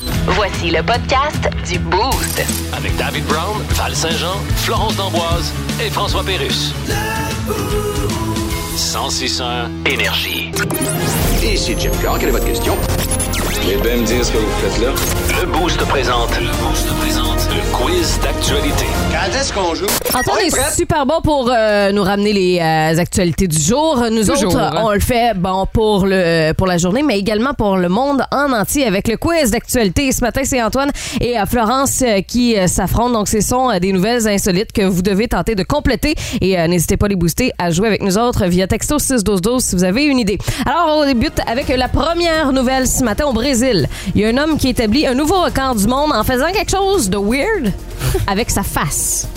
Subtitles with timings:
[0.00, 2.44] Voici le podcast du Boost.
[2.76, 6.74] Avec David Brown, Val Saint-Jean, Florence D'Amboise et François Pérus.
[8.74, 10.50] 1061 énergie.
[11.42, 12.76] Ici Jim Carr, quelle est votre question?
[13.70, 14.92] Eh bien me dire ce que vous faites là.
[15.40, 16.30] Le Boost présente.
[16.40, 17.25] Le Boost présente.
[17.72, 18.86] Quiz d'actualité.
[19.10, 19.86] Quand est-ce qu'on joue?
[20.14, 24.02] Antoine est super bon pour euh, nous ramener les euh, actualités du jour.
[24.10, 24.82] Nous Toujours, autres, hein.
[24.84, 28.52] on le fait bon pour le pour la journée, mais également pour le monde en
[28.52, 30.10] entier avec le quiz d'actualité.
[30.12, 30.90] Ce matin, c'est Antoine
[31.20, 33.10] et euh, Florence euh, qui euh, s'affrontent.
[33.10, 36.14] Donc, ce sont euh, des nouvelles insolites que vous devez tenter de compléter.
[36.40, 39.62] Et euh, n'hésitez pas à les booster à jouer avec nous autres via texto 61212
[39.62, 40.38] si vous avez une idée.
[40.66, 43.88] Alors, on débute avec la première nouvelle ce matin au Brésil.
[44.14, 46.70] Il y a un homme qui établit un nouveau record du monde en faisant quelque
[46.70, 47.55] chose de weird
[48.26, 49.28] avec sa face.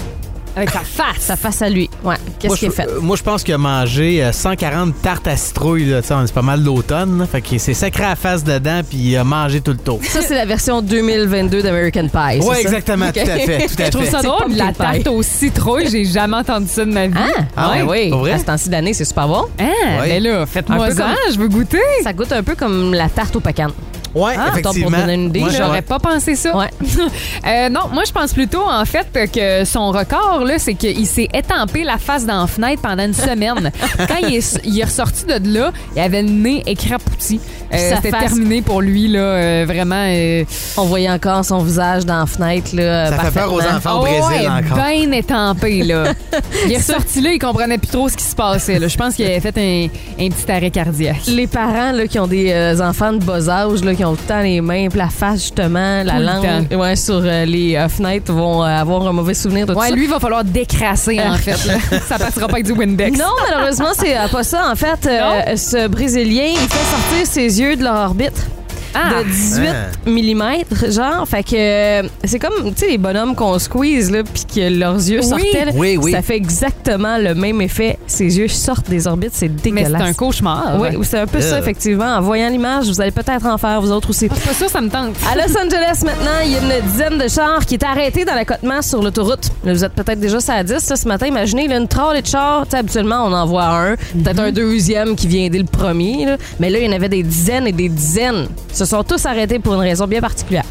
[0.56, 1.20] Avec sa face?
[1.20, 1.90] Sa face à lui.
[2.04, 2.16] Ouais.
[2.40, 2.88] Qu'est-ce Moi, qu'il a fait?
[2.90, 5.96] euh, Moi, je pense qu'il a mangé euh, 140 tartes à citrouille.
[6.04, 7.20] C'est pas mal d'automne.
[7.20, 7.28] là.
[7.28, 10.00] Fait qu'il s'est sacré à la face dedans puis il a mangé tout le tour.
[10.04, 12.42] Ça, c'est la version 2022 d'American Pie.
[12.42, 12.60] ça?
[12.60, 14.10] exactement, tout à fait, tout à Je trouve fait.
[14.12, 17.14] ça C'est drôle, la tarte aux citrouilles, j'ai jamais entendu ça de ma vie.
[17.16, 18.04] Ah, Ah ouais, ouais?
[18.06, 18.10] oui.
[18.10, 18.32] Pour vrai?
[18.34, 19.46] À ce temps-ci d'année, c'est super bon.
[19.60, 19.64] Ah,
[20.02, 20.08] Ouais.
[20.10, 21.80] mais là, faites-moi Un peu ça, comme- je veux goûter.
[22.04, 23.68] Ça goûte un peu comme la tarte au pacan.
[24.16, 24.98] Ouais, Ah, pour effectivement.
[24.98, 25.58] donner une idée, Ouais, là.
[25.58, 25.82] J'aurais ouais.
[25.82, 26.56] pas pensé ça.
[26.58, 26.70] Ouais.
[27.48, 31.30] Euh, non, moi, je pense plutôt, en fait, que son record, là, c'est qu'il s'est
[31.34, 33.72] étampé la face dans la fenêtre pendant une semaine.
[33.98, 37.40] Quand il est, il est ressorti de là, il avait le nez écrapouti.
[37.74, 38.26] Euh, C'était face.
[38.34, 40.04] terminé pour lui, là, euh, vraiment.
[40.08, 40.44] euh,
[40.78, 42.72] On voyait encore son visage dans la fenêtre.
[42.74, 44.78] Là, Ça fait peur aux enfants au oh, Brésil ouais, encore.
[44.86, 46.14] bien étampé, là.
[46.66, 48.80] il est ressorti là, il comprenait plus trop ce qui se passait.
[48.80, 48.88] Là.
[48.88, 49.88] Je pense qu'il avait fait un,
[50.26, 51.22] un petit arrêt cardiaque.
[51.28, 54.22] Les parents là, qui ont des euh, enfants de bas âge, là, qui ont tout
[54.24, 57.76] le temps les mains, la face, justement, la Tout le langue ouais, sur euh, les
[57.76, 59.96] euh, fenêtres, vont euh, avoir un mauvais souvenir de tout Ouais, ça.
[59.96, 61.66] lui, il va falloir décrasser, en fait.
[61.66, 61.76] là.
[62.08, 63.18] ça partira pas avec du Windex.
[63.18, 64.70] Non, malheureusement, c'est euh, pas ça.
[64.72, 68.59] En fait, euh, ce Brésilien, il fait sortir ses yeux de leur orbite.
[68.94, 69.20] Ah.
[69.24, 69.70] de 18
[70.08, 71.28] mm, genre.
[71.28, 74.96] Fait que euh, c'est comme, tu sais, les bonhommes qu'on squeeze, là, puis que leurs
[74.96, 75.28] yeux Oui.
[75.28, 75.66] sortaient.
[75.66, 75.72] là.
[75.76, 76.12] Oui, oui.
[76.12, 77.98] Ça fait exactement le même effet.
[78.08, 80.02] Ses yeux sortent des orbites, c'est Mais dégueulasse.
[80.02, 80.78] c'est un cauchemar.
[80.80, 82.16] Oui, c'est un peu ça, effectivement.
[82.18, 84.30] En voyant l'image, vous allez peut-être en faire, vous autres aussi.
[84.34, 85.16] C'est pas ça, ça me tente.
[85.32, 88.36] À Los Angeles, maintenant, il y a une dizaine de chars qui est arrêtés dans
[88.36, 89.50] l'accotement sur l'autoroute.
[89.64, 91.28] Là, Vous êtes peut-être déjà sur la 10 là, ce matin.
[91.28, 92.64] Imaginez, là, une trolley de chars.
[92.66, 93.96] Tu sais, habituellement, on en voit un.
[93.96, 96.26] Peut-être un deuxième qui vient dès le premier.
[96.26, 96.38] là.
[96.60, 98.48] Mais là, il y en avait des dizaines et des dizaines.
[98.80, 100.64] Ils se sont tous arrêtés pour une raison bien particulière.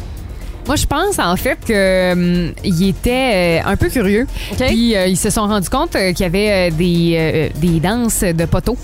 [0.65, 4.25] Moi, je pense en fait qu'il était euh, un peu curieux.
[4.57, 8.45] Puis euh, ils se sont rendus compte euh, qu'il y avait des, des danses de
[8.45, 8.77] poteaux.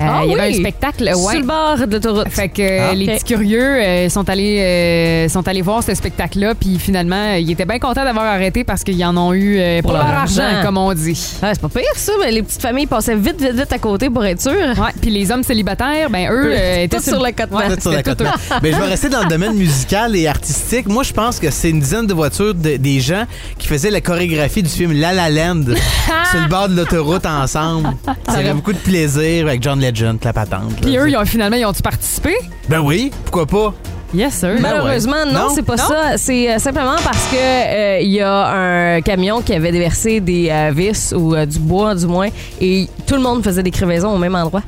[0.00, 0.56] Euh, Ah il y avait oui!
[0.56, 1.14] un spectacle, ouais.
[1.32, 2.28] Sur le bord de l'autoroute.
[2.30, 2.94] Fait que euh, Ah.
[2.94, 7.38] les petits curieux euh, sont allés euh, sont allés voir ce spectacle-là, puis finalement, euh,
[7.38, 10.08] ils étaient bien contents d'avoir arrêté parce qu'ils en ont eu euh, pour, Pour leur
[10.08, 10.62] leur argent, argent.
[10.64, 11.10] comme on dit.
[11.42, 14.08] Ouais, c'est pas pire, ça, mais les petites familles passaient vite, vite, vite à côté
[14.10, 14.52] pour être sûrs.
[14.52, 17.58] Ouais, puis les hommes célibataires, ben eux euh, étaient Tous sur l'accotement.
[17.58, 18.30] Ouais, Peut-être sur l'accotement.
[18.52, 18.54] eux.
[18.62, 20.86] Mais je vais rester dans le domaine musical et artistique.
[20.88, 23.24] Moi, je pense que c'est une dizaine de voitures de- des gens
[23.58, 25.64] qui faisaient la chorégraphie du film La La Land
[26.30, 27.90] sur le bord de l'autoroute ensemble.
[28.28, 30.76] Ça avait beaucoup de plaisir avec John Legend, la patente.
[30.80, 32.34] Puis eux, ils ont finalement, ils ont-tu participé?
[32.68, 33.74] Ben oui, pourquoi pas?
[34.12, 34.56] Yes, sir.
[34.60, 35.48] Malheureusement, non, Non?
[35.54, 35.84] c'est pas Non?
[35.86, 36.16] ça.
[36.16, 38.48] C'est euh, simplement parce que euh, il y a
[38.96, 42.28] un camion qui avait déversé des euh, vis ou euh, du bois, du moins,
[42.60, 44.62] et tout le monde faisait des crevaisons au même endroit.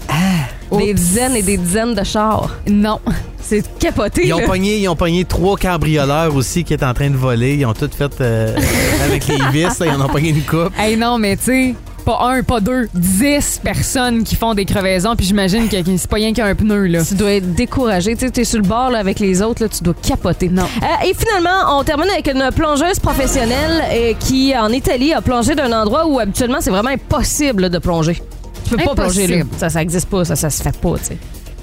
[0.70, 0.94] Des Oups.
[0.94, 2.50] dizaines et des dizaines de chars.
[2.68, 3.00] Non.
[3.40, 4.22] C'est capoté.
[4.26, 4.46] Ils ont là.
[4.46, 7.56] pogné, ils ont pogné trois cambrioleurs aussi qui étaient en train de voler.
[7.56, 8.56] Ils ont tout fait euh,
[9.04, 9.76] avec les vis.
[9.80, 10.70] là, ils en ont pogné une coupe.
[10.78, 15.14] Hey, non, mais tu sais, pas un, pas deux, dix personnes qui font des crevaisons,
[15.16, 17.04] puis j'imagine que c'est pas rien qu'un pneu, là.
[17.04, 18.14] Tu dois être découragé.
[18.16, 20.48] Tu sais, es sur le bord là, avec les autres, là, tu dois capoter.
[20.48, 20.62] Non.
[20.82, 25.54] Euh, et finalement, on termine avec une plongeuse professionnelle euh, qui, en Italie, a plongé
[25.54, 28.22] d'un endroit où habituellement c'est vraiment impossible là, de plonger.
[28.64, 29.26] Tu peux pas Impossible.
[29.26, 29.44] plonger là.
[29.58, 31.18] Ça, ça existe pas, ça, ça se fait pas, tu sais.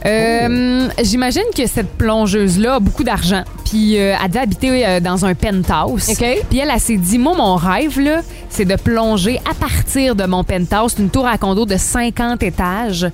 [0.06, 3.44] Euh, J'imagine que cette plongeuse-là a beaucoup d'argent.
[3.66, 6.10] Puis euh, elle devait habiter euh, dans un penthouse.
[6.10, 6.26] OK.
[6.50, 10.26] Puis elle, elle s'est dit, moi, mon rêve, là, c'est de plonger à partir de
[10.26, 13.08] mon penthouse, une tour à condo de 50 étages.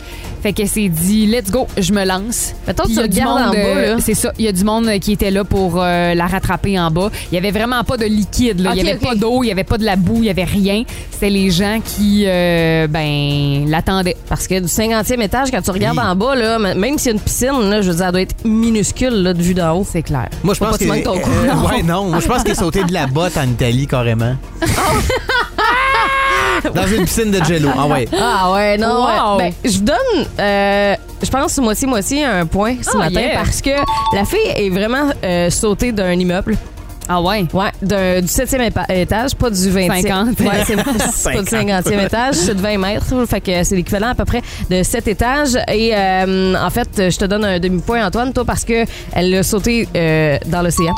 [0.45, 2.53] Fait qu'elle s'est dit, let's go, je me lance.
[2.67, 3.97] Mettons que Puis tu regardes en bas, euh, là.
[3.99, 4.31] C'est ça.
[4.37, 7.09] Il y a du monde qui était là pour euh, la rattraper en bas.
[7.31, 8.59] Il y avait vraiment pas de liquide.
[8.59, 8.73] là.
[8.75, 10.29] Il y Ok, avait pas d'eau, il y avait pas de la boue, il y
[10.29, 10.83] avait rien.
[11.09, 14.15] C'était les gens qui, euh, ben, l'attendaient.
[14.29, 16.03] Parce que du 50e étage, quand tu regardes Oui.
[16.05, 18.21] en bas, là, même s'il y a une piscine, là, je veux dire, elle doit
[18.21, 19.87] être minuscule là, de vue d'en haut.
[19.91, 20.29] C'est clair.
[20.43, 21.27] Moi, je pense que tu manques ton coup.
[21.43, 21.65] euh, Non.
[21.67, 22.03] ouais, non.
[22.11, 24.35] Moi, je pense qu'il est sauté de la botte en Italie, carrément.
[26.73, 27.69] Dans une piscine de jello.
[27.77, 28.07] Ah ouais.
[28.19, 28.87] Ah ouais, non.
[29.05, 29.37] Wow.
[29.37, 29.53] ouais.
[29.63, 33.35] Ben, je vous donne, euh, je pense, moitié-moitié un point ce Oh, matin yeah.
[33.43, 33.71] parce que
[34.13, 36.57] la fille est vraiment euh, sautée d'un immeuble.
[37.07, 37.45] Ah ouais.
[37.53, 40.01] Ouais, d'un- du 7e épa- étage, pas du 20e.
[40.01, 40.39] 50.
[40.39, 40.75] Ouais, c'est
[41.13, 43.05] c'est pas du 50e étage, c'est de 20 mètres.
[43.27, 44.41] Fait que c'est l'équivalent à peu près
[44.71, 45.55] de 7 étages.
[45.71, 49.43] Et euh, en fait, je te donne un demi-point, Antoine, toi, parce que elle a
[49.43, 50.95] sauté euh, dans l'océan.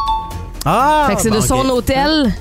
[0.65, 1.07] Ah!
[1.09, 1.73] Fait que c'est de bon, son ok.
[1.73, 2.31] hôtel.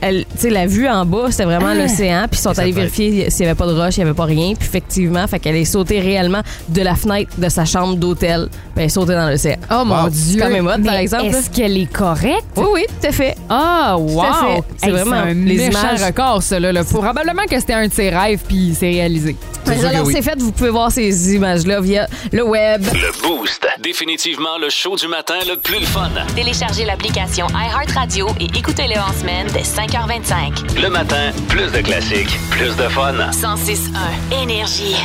[0.00, 2.26] Elle, tu sais, la vue en bas, c'était vraiment l'océan.
[2.30, 4.24] Puis ils sont allés vérifier s'il n'y avait pas de roche, il n'y avait pas
[4.24, 4.54] rien.
[4.54, 8.48] Puis effectivement, fait qu'elle est sautée réellement de la fenêtre de sa chambre d'hôtel.
[8.50, 9.56] Puis elle est sautée dans l'océan.
[9.70, 10.10] Oh mon Wow.
[10.10, 10.40] Dieu.
[10.42, 12.44] Comme Emma, par exemple, Est-ce qu'elle est correcte?
[12.56, 13.34] Oui, oui, tout à fait.
[13.48, 14.20] Ah, wow!
[14.22, 14.62] à fait.
[14.76, 16.02] C'est Hey, vraiment un les méchant images.
[16.04, 16.60] record, ça.
[16.60, 16.84] Là, là.
[16.84, 19.36] Probablement que c'était un de ses rêves, puis c'est réalisé.
[19.66, 20.12] Alors, oui.
[20.14, 22.84] c'est fait, vous pouvez voir ces images-là via le web.
[22.92, 23.66] Le Boost.
[23.82, 26.08] Définitivement le show du matin le plus le fun.
[26.36, 29.64] Téléchargez l'application iHeartRadio et écoutez-le en semaine dès
[29.96, 30.82] 5h25.
[30.82, 33.14] Le matin, plus de classiques, plus de fun.
[33.32, 34.96] 106.1 Énergie.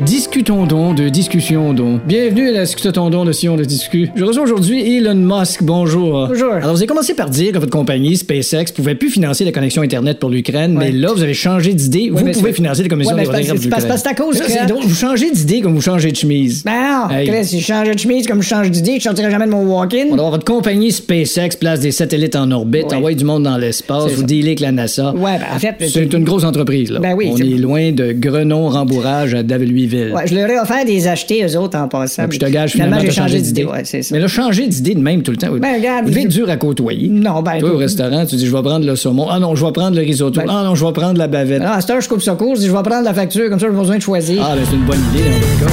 [0.00, 2.04] Discutons donc de discussion donc.
[2.06, 4.10] Bienvenue à la discutons donc de Sion de Discu.
[4.16, 5.62] Je reçois aujourd'hui Elon Musk.
[5.62, 6.26] Bonjour.
[6.28, 6.52] Bonjour.
[6.52, 9.82] Alors, vous avez commencé par dire que votre compagnie SpaceX pouvait plus financer la connexion
[9.82, 12.10] Internet pour l'Ukraine, mais là, vous avez changé d'idée.
[12.10, 13.84] vous pouvez c'est- financer la commission Ouais, des retraites de l'Ukraine.
[13.96, 16.62] c'est à cause que- drôle, Vous changez d'idée comme vous changez de chemise.
[16.64, 17.28] Ben non, Hey.
[17.28, 19.62] Chris, si je changeais de chemise comme je change d'idée, je sortirais jamais de mon
[19.64, 20.12] walk-in.
[20.12, 24.24] Alors, votre compagnie SpaceX place des satellites en orbite, envoie du monde dans l'espace, vous
[24.24, 25.12] dealez avec la NASA.
[25.14, 26.98] Ouais, ben en fait, C'est une grosse entreprise, là.
[27.00, 29.42] Ben oui, On est loin de Grenon-Rembourrage à
[29.86, 32.22] Ouais, je leur ai offert des achetés, eux autres, en passant.
[32.24, 33.64] Ah, puis je te gage, finalement, finalement, j'ai changé d'idée.
[33.64, 34.10] Ouais, c'est.
[34.10, 35.50] Mais là, changer d'idée de même tout le temps.
[35.52, 37.08] Ben, regarde, Vous être dur à côtoyer.
[37.08, 37.58] Non, ben.
[37.58, 39.28] Toi, au restaurant, tu dis, je vais prendre le saumon.
[39.30, 40.40] Ah non, je vais prendre le risotto.
[40.40, 41.62] Ben- ah non, je vais prendre la bavette.
[41.80, 43.66] Cette heure, je coupe ça court, je dis, je vais prendre la facture, comme ça,
[43.66, 44.42] j'ai pas besoin de choisir.
[44.44, 45.24] Ah, ben, c'est une bonne idée,
[45.60, 45.70] cas.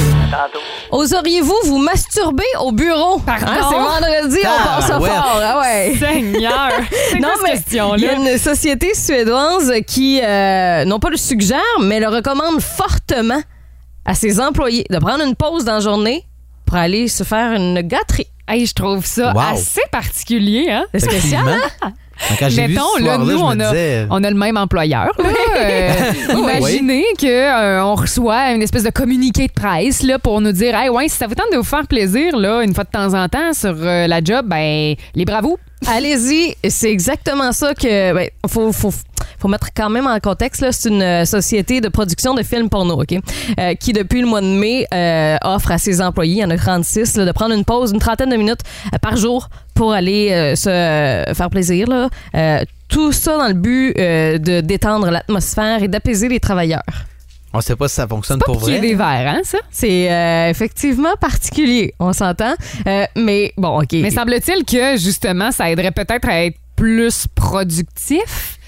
[0.90, 3.18] Oseriez-vous vous masturber au bureau?
[3.24, 3.46] Pardon?
[3.46, 5.08] Hein, c'est vendredi, on Ah, ça ouais.
[5.08, 5.40] fort.
[5.42, 5.94] Ah ouais.
[5.98, 6.70] Seigneur!
[7.10, 11.10] C'est Non, quoi cette mais il y a une société suédoise qui, euh, non pas
[11.10, 13.40] le suggère, mais le recommande fortement
[14.04, 16.24] à ses employés de prendre une pause dans la journée
[16.66, 18.26] pour aller se faire une gâterie.
[18.48, 19.40] Hey, je trouve ça Wow.
[19.54, 20.84] assez particulier, hein?
[20.92, 21.60] C'est spécial, hein?
[22.28, 24.06] Donc, Quand j'ai vu Mettons, ce là, soir-là, nous, je on me a, disais...
[24.10, 25.10] on a le même employeur.
[25.18, 25.24] là.
[25.54, 30.88] Euh, imaginez qu'on reçoit une espèce de communiqué de presse là, pour nous dire Hey,
[30.88, 33.28] ouais, si ça vous tente de vous faire plaisir là, une fois de temps en
[33.28, 35.58] temps sur euh, la job, ben, les bravos.
[35.86, 38.12] Allez-y, c'est exactement ça que.
[38.12, 38.92] Ben, faut, faut,
[39.38, 40.64] faut mettre quand même en contexte.
[40.70, 43.14] C'est une société de production de films porno, OK?
[43.58, 46.50] Euh, qui, depuis le mois de mai, euh, offre à ses employés, il y en
[46.50, 48.60] a 36, là, de prendre une pause, une trentaine de minutes
[48.92, 51.88] euh, par jour pour aller euh, se faire plaisir.
[51.88, 52.08] Là.
[52.34, 56.82] Euh, tout ça dans le but euh, de détendre l'atmosphère et d'apaiser les travailleurs.
[57.54, 58.80] On sait pas si ça fonctionne Pas pour vrai.
[58.80, 59.58] des verres, hein, ça?
[59.70, 62.54] C'est euh, effectivement particulier, on s'entend.
[62.86, 63.92] Euh, mais bon, OK.
[63.92, 68.58] Mais semble-t-il que, justement, ça aiderait peut-être à être plus productif?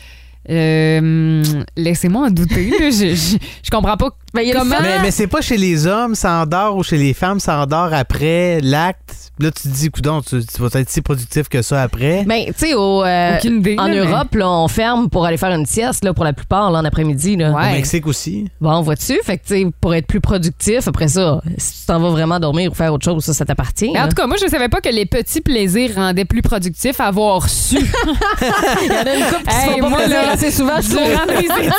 [0.51, 1.43] Euh,
[1.77, 2.71] Laissez-moi en douter.
[2.91, 4.77] je, je, je comprends pas Ben, il y a le comment.
[4.83, 7.93] Mais, mais c'est pas chez les hommes, ça endort, ou chez les femmes, ça endort
[7.93, 9.31] après l'acte?
[9.41, 12.23] Là, tu te dis, coudon, tu, tu vas être si productif que ça après.
[12.25, 15.27] Ben, tu sais, au, euh, Aucune idée, en là, mais- Europe, là, on ferme pour
[15.27, 17.35] aller faire une sieste, là, pour la plupart, là, en après-midi.
[17.37, 17.51] Là.
[17.51, 17.59] Au.
[17.59, 18.49] Mexique aussi.
[18.61, 19.19] Bon, vois-tu?
[19.25, 22.39] Fait que, tu sais, pour être plus productif, après ça, si tu t'en vas vraiment
[22.39, 23.91] dormir ou faire autre chose, ça, ça t'appartient.
[23.93, 24.09] Mais en là.
[24.09, 27.01] tout cas, moi, je savais pas que les petits plaisirs rendaient plus productifs.
[27.01, 27.77] Avoir su.
[28.83, 30.51] Il y en a une couple qui se Hey, font pas moi, plaisir là, assez
[30.53, 31.09] souvent, je trouve.
[31.09, 31.73] Durant mes études.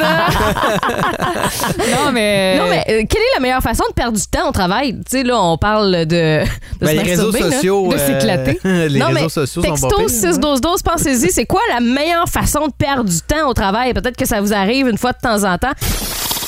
[0.00, 0.28] là.
[2.06, 2.58] non, mais.
[2.58, 4.92] Non, mais euh, quelle est la meilleure façon de perdre du temps au travail?
[4.94, 6.06] Tu sais, là, on parle de.
[6.06, 6.44] de
[6.80, 7.50] Ben, se les réseaux là.
[7.50, 7.88] sociaux.
[7.92, 8.58] De s'éclater.
[8.64, 10.10] les non, réseaux mais sociaux sont texto pas pires.
[10.10, 13.94] 6 12 12 pensez-y, c'est quoi la meilleure façon de perdre du temps au travail?
[13.94, 15.72] Peut-être que ça vous arrive une fois de temps en temps.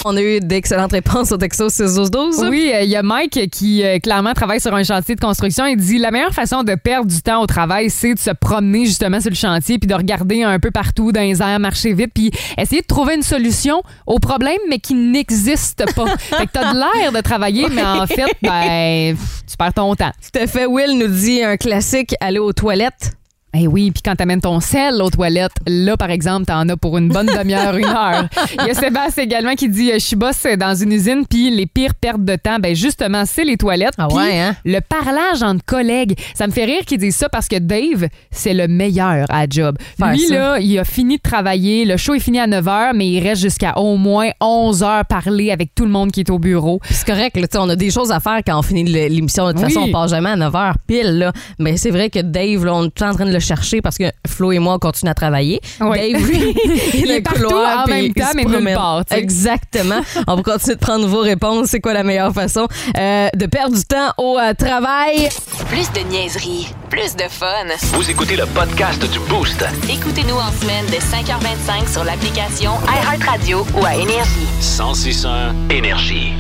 [0.07, 3.03] On a eu d'excellentes réponses au texto 6 12 12 Oui, euh, il y a
[3.03, 5.65] Mike qui euh, clairement travaille sur un chantier de construction.
[5.65, 8.85] Il dit la meilleure façon de perdre du temps au travail, c'est de se promener
[8.85, 12.11] justement sur le chantier puis de regarder un peu partout dans les airs, marcher vite
[12.15, 16.17] puis essayer de trouver une solution au problème mais qui n'existe pas.
[16.19, 19.17] fait que t'as de l'air de travailler mais en fait, ben,
[19.49, 20.13] tu perds ton temps.
[20.21, 20.67] Tout à fait.
[20.67, 23.17] Will nous dit un classique aller aux toilettes.
[23.57, 26.99] Eh oui, puis quand t'amènes ton sel aux toilettes, là, par exemple, t'en as pour
[26.99, 28.27] une bonne demi-heure, une heure.
[28.61, 31.51] Il y a Sébastien également qui dit, euh, je suis boss dans une usine, puis
[31.51, 33.95] les pires pertes de temps, ben justement, c'est les toilettes.
[33.97, 34.57] Ah ouais, hein?
[34.65, 36.19] Le parlage entre collègues.
[36.35, 39.77] Ça me fait rire qu'ils disent ça parce que Dave, c'est le meilleur à job.
[39.99, 40.35] Faire Lui, ça.
[40.35, 41.85] là, il a fini de travailler.
[41.85, 45.05] Le show est fini à 9 h, mais il reste jusqu'à au moins 11 heures
[45.07, 46.81] parler avec tout le monde qui est au bureau.
[46.91, 49.47] C'est correct, là, on a des choses à faire quand on finit l'émission.
[49.47, 49.73] De toute Oui.
[49.73, 51.19] façon, on part jamais à 9 h pile.
[51.19, 51.33] Là.
[51.61, 53.97] Mais c'est vrai que Dave, là, on est tout en train de le chercher parce
[53.97, 55.61] que Flo et moi, on continue à travailler.
[55.81, 56.13] Oui.
[56.13, 56.57] Dave, lui,
[56.95, 59.05] Il est partout couloir, en même temps, mais nulle part.
[59.11, 60.01] Exactement.
[60.27, 61.69] on va continuer de prendre vos réponses.
[61.69, 65.29] C'est quoi la meilleure façon euh, de perdre du temps au euh, travail?
[65.69, 67.47] Plus de niaiserie, plus de fun.
[67.93, 69.65] Vous écoutez le podcast du Boost.
[69.89, 74.47] Écoutez-nous en semaine de 5h25 sur l'application iHeartRadio ou à Énergie.
[74.61, 76.33] 1061 Énergie.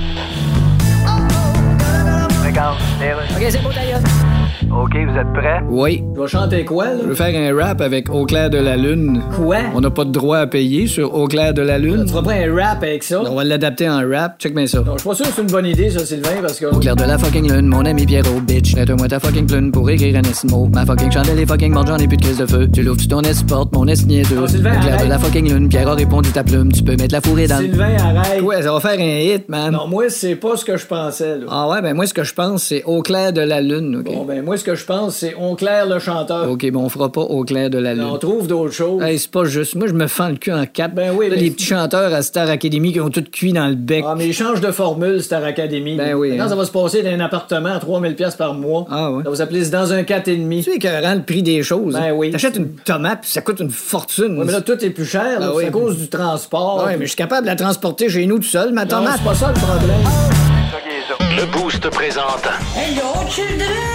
[2.57, 4.01] OK, c'est beau, d'ailleurs.
[4.76, 5.61] OK, vous êtes prêts?
[5.71, 6.02] Oui.
[6.16, 6.97] Je vais chanter quoi, là?
[7.02, 9.23] Je veux faire un rap avec Au clair de la lune.
[9.37, 9.59] Quoi?
[9.75, 12.02] On n'a pas de droit à payer sur Au clair de la lune.
[12.07, 13.23] Tu feras pas un rap avec ça?
[13.25, 14.40] On va l'adapter en rap.
[14.40, 14.78] Check bien ça.
[14.81, 16.66] Non, je suis pas sûr que c'est une bonne idée, ça, Sylvain, parce que.
[16.66, 18.75] Au clair de la fucking lune, mon ami Pierrot, bitch.
[18.75, 20.69] Mets-moi ta fucking plume pour écrire un esmo.
[20.75, 22.69] Ma fucking chandelle est fucking morte, j'en ai plus de crise de feu.
[22.73, 23.85] Tu l'ouvres, tu ton porte, mon.
[23.85, 26.73] Non, Sylvain, Au clair de la fucking lune, Pierrot a répondu ta plume.
[26.73, 28.43] Tu peux mettre la fourrée dans le- Sylvain, arrête.
[28.43, 29.73] Ouais, ça va faire un hit, man.
[29.73, 31.47] Non, moi, c'est pas ce que je pensais, là.
[31.49, 34.12] Ah ouais, ben moi, ce que je pense, c'est Au clair de la lune, OK?
[34.12, 36.49] Bon, ben, moi, ce que je pense, c'est On Claire le chanteur.
[36.50, 38.04] OK, bon, on fera pas Au clair de la lune.
[38.11, 39.02] On trouve d'autres choses.
[39.02, 39.75] Hey, c'est pas juste.
[39.75, 40.94] Moi, je me fends le cul en quatre.
[40.94, 43.66] Ben oui, Là, mais- Les petits chanteurs à Star Academy qui ont tout cuit dans
[43.68, 44.04] le bec.
[44.09, 45.97] Ah, mais ils changent de formule, Star Academy.
[45.97, 46.49] Ben oui, Maintenant, hein.
[46.49, 48.87] ça va se passer dans un appartement à 3000 pièces par mois.
[48.90, 49.23] Ah ouais.
[49.25, 50.56] Ça va s'appeler C'est dans un 4,5.
[50.64, 51.92] Tu sais écœurant le prix des choses.
[51.94, 52.30] Ben oui.
[52.30, 54.38] T'achètes une tomate, puis ça coûte une fortune.
[54.38, 55.40] Ouais, mais là, tout est plus cher.
[55.40, 55.49] là.
[55.50, 55.64] Ah oui.
[55.64, 56.85] C'est à cause du transport.
[56.87, 59.16] Ouais, mais je suis capable de la transporter chez nous tout seul, ma Non, tomate.
[59.18, 60.00] c'est pas ça le problème.
[61.37, 63.94] Le Boost présente Hello, children!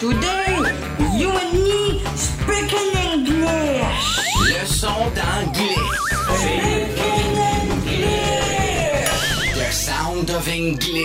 [0.00, 0.56] Today,
[1.14, 4.18] you and me speaking English.
[4.48, 5.76] Leçon d'anglais.
[6.38, 9.10] Speaking English.
[9.52, 11.04] The sound of English.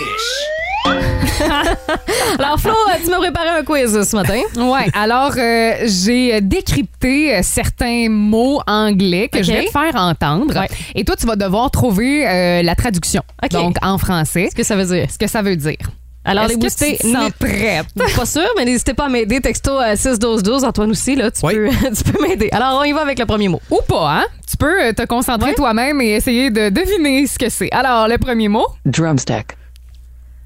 [2.40, 2.72] Alors, Flo,
[3.04, 4.40] tu m'as préparé un quiz ce matin.
[4.56, 10.58] Ouais, alors euh, j'ai décrypté certains mots anglais que je vais te faire entendre.
[10.58, 10.70] Ouais.
[10.96, 13.24] Et toi, tu vas devoir trouver euh, la traduction.
[13.44, 13.52] Ok.
[13.52, 14.44] Donc, en français.
[14.44, 15.12] Qu'est-ce que ça veut dire?
[15.12, 15.80] Ce que ça veut dire.
[16.26, 17.86] Alors, les boostés, tu sens prête?
[18.16, 19.40] Pas sûr, mais n'hésitez pas à m'aider.
[19.42, 20.64] Texto à 61212.
[20.64, 21.54] Antoine aussi, là, tu Oui.
[21.56, 22.50] peux, tu peux m'aider.
[22.52, 23.62] Alors, on y va avec le premier mot.
[23.70, 24.26] Ou pas, hein?
[24.50, 27.72] Tu peux euh, te concentrer toi-même et essayer de deviner ce que c'est.
[27.72, 28.66] Alors, le premier mot?
[28.86, 29.46] Drumstick.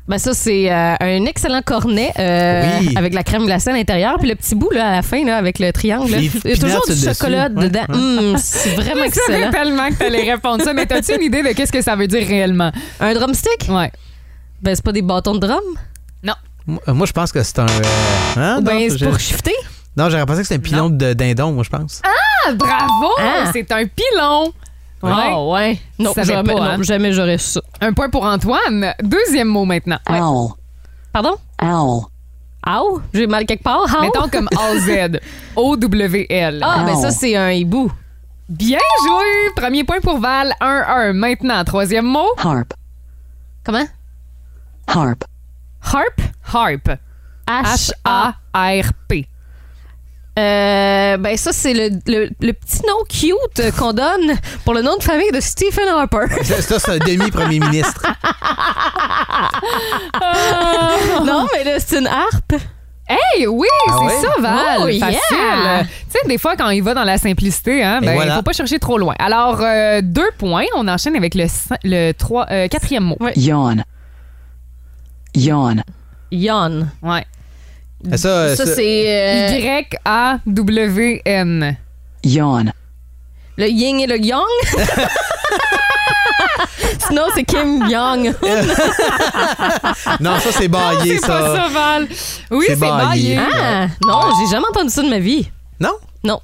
[0.08, 2.94] Ben ça, c'est euh, un excellent cornet euh, Oui.
[2.98, 4.18] avec la crème glacée à l'intérieur.
[4.18, 6.10] Puis le petit bout là, à la fin, là, avec le triangle.
[6.10, 7.06] Il y a toujours du dessus.
[7.14, 7.86] chocolat Ouais, dedans.
[7.90, 7.96] ouais.
[7.96, 9.52] Hum, c'est vraiment Je savais excellent.
[9.52, 12.28] tellement que t'allais répondre ça, mais t'as-tu une idée de qu'est-ce que ça veut dire
[12.28, 12.72] réellement?
[13.00, 13.68] Un drumstick?
[13.70, 13.92] Ouais.
[14.62, 15.60] Ben, c'est pas des bâtons de drum?
[16.24, 16.34] Non.
[16.68, 17.66] Moi, moi, je pense que c'est un.
[17.66, 17.82] euh,
[18.38, 19.56] hein, Ou non, ben, c'est j'ai- pour shifter?
[19.98, 22.02] Non, j'aurais pensé que c'était un pilon de dindon, moi, je pense.
[22.06, 23.10] Ah, bravo!
[23.20, 23.50] Ah.
[23.52, 24.54] C'est un pilon.
[25.02, 25.12] Ouais.
[25.14, 25.80] Ah, ouais.
[25.98, 26.78] Non, Tu savais jamais, pas, non, hein?
[26.84, 27.62] jamais j'aurais su ça.
[27.82, 28.94] Un point pour Antoine.
[29.02, 29.98] Deuxième mot maintenant.
[30.10, 30.52] Owl.
[31.14, 31.36] Pardon?
[31.62, 32.04] Owl.
[32.68, 33.02] Ow?
[33.14, 33.86] J'ai mal quelque part?
[33.90, 34.02] How?
[34.02, 35.20] Mettons comme AZ.
[35.56, 36.60] O-W-L.
[36.62, 37.02] Ah, ben Ow.
[37.02, 37.90] ça, c'est un hibou.
[38.50, 39.54] Bien joué!
[39.56, 40.54] Premier point pour Val.
[40.60, 41.14] 1-1.
[41.14, 42.28] Maintenant, troisième mot.
[42.38, 42.74] Harp.
[43.64, 43.86] Comment?
[44.94, 45.24] Harp.
[45.82, 46.22] Harp?
[46.54, 46.90] Harp.
[47.48, 48.34] H-A.
[48.54, 49.28] H-A-R-P.
[50.38, 54.96] Euh, ben ça, c'est le, le- le petit nom cute qu'on donne pour le nom
[54.98, 56.28] de famille de Stephen Harper.
[56.44, 58.04] Ça, ça, c'est un demi-premier ministre.
[61.26, 62.54] non, mais là, c'est une harpe.
[63.08, 64.22] Hey, oui, Ah c'est ouais?
[64.22, 64.80] ça, Val.
[64.84, 65.06] Oh, yeah.
[65.08, 65.88] Facile.
[66.12, 68.36] Tu sais, des fois, quand il va dans la simplicité, hein, ben, il voilà.
[68.36, 69.16] faut pas chercher trop loin.
[69.18, 70.66] Alors, euh, deux points.
[70.76, 71.46] On enchaîne avec le,
[71.84, 73.18] le trois, euh, quatrième mot.
[73.36, 73.84] Yawn.
[75.36, 75.84] Yawn.
[76.32, 76.90] Yawn.
[77.02, 77.26] Ouais.
[78.12, 81.78] Ça, Ça, ça- c'est euh, Y-A-W-N.
[82.24, 82.72] Yawn.
[83.58, 84.42] le yin et le yang.
[87.08, 88.34] Sinon, c'est Kim Young.
[90.20, 92.08] Non, ça, c'est baillé, C'est pas ça, Val.
[92.52, 93.38] Oui, C'est baillé.
[93.40, 95.50] Ah, non, j'ai jamais entendu ça de ma vie.
[95.80, 95.94] Non?
[96.24, 96.40] Non.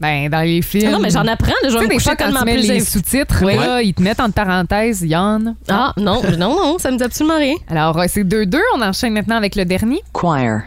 [0.00, 0.92] Ben, dans les films.
[0.92, 1.52] Non, mais j'en apprends.
[1.64, 3.56] Je vais me des coucher fois, quand tellement tu mets plus les sous-titres, Oui.
[3.56, 5.56] là, ils te mettent entre parenthèses Yann.
[5.68, 7.56] Ah, non, non, non, ça me dit absolument rien.
[7.68, 8.60] Alors, euh, c'est 2-2.
[8.76, 10.00] On enchaîne maintenant avec le dernier.
[10.12, 10.62] Choir.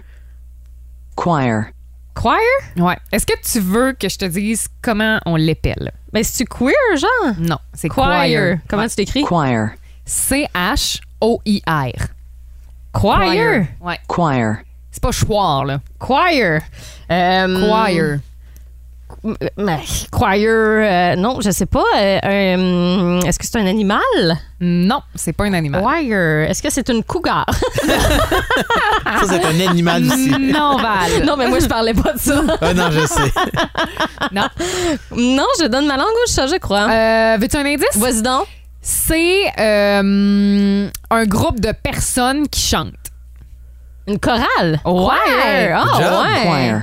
[1.15, 1.65] Choir.
[2.13, 2.37] Choir?
[2.75, 2.97] Ouais.
[3.13, 5.91] Est-ce que tu veux que je te dise comment on l'épelle?
[6.11, 7.33] Ben, c'est-tu queer, genre?
[7.39, 8.25] Non, c'est Choir.
[8.27, 8.57] choir.
[8.67, 8.89] Comment Ouais.
[8.89, 9.23] tu t'écris?
[9.23, 9.69] Choir.
[10.03, 11.91] C-H-O-I-R?
[12.93, 13.65] Choir.
[13.79, 13.97] Ouais.
[14.07, 14.57] Choir.
[14.91, 15.79] C'est pas choir, là.
[15.99, 16.59] Choir.
[17.09, 18.19] Euh, Choir.
[20.11, 21.83] Choir, euh, non, je sais pas.
[21.95, 23.99] euh, un- Est-ce que c'est un animal?
[24.59, 25.81] Non, c'est pas un animal.
[25.81, 26.49] Choir.
[26.49, 27.45] Est-ce que c'est une cougar?
[27.83, 30.29] Ça, c'est un animal aussi.
[30.39, 31.23] Non, Val.
[31.25, 32.41] non, mais moi, je parlais pas de ça.
[32.61, 33.31] Ah non, je sais.
[34.31, 34.47] Non.
[35.15, 36.87] non, je donne ma langue au chat, je crois.
[36.89, 37.95] Euh, Veux-tu un indice?
[37.97, 38.45] Vas-y donc.
[38.81, 42.93] C'est euh, un groupe de personnes qui chantent.
[44.07, 44.79] Une chorale?
[44.85, 45.69] Ouais.
[45.71, 45.99] Choir?
[45.99, 46.25] Job.
[46.25, 46.41] ouais.
[46.43, 46.81] Choir.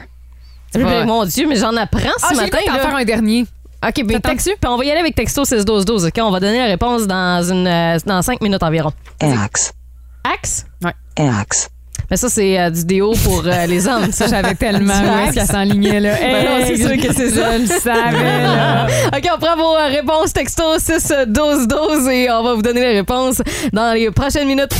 [0.72, 2.58] Pas- Mon Dieu, mais j'en apprends Ah, ce j'ai matin.
[2.66, 2.80] d'en là.
[2.80, 3.46] faire un dernier.
[3.86, 4.28] OK, ben, T'attends-tu?
[4.44, 6.06] texte, puis on va y aller avec texto 61212.
[6.06, 8.90] OK, on va donner la réponse dans une euh, dans 5 minutes environ.
[9.20, 9.72] Axe.
[10.24, 10.66] Axe?
[11.16, 11.68] Axe.
[12.10, 14.10] Mais ça, c'est euh, du déo pour euh, les hommes.
[14.12, 14.94] Ça, j'avais tellement
[15.28, 16.14] où qu'elle s'enlignait, là.
[16.20, 17.56] Ben non, c'est Hey, sûr que c'est ça.
[17.56, 18.86] Je le savais, là.
[19.16, 22.80] OK, on prend vos euh, réponses texto 6 12 12 et on va vous donner
[22.80, 23.40] les réponses
[23.72, 24.72] dans les prochaines minutes.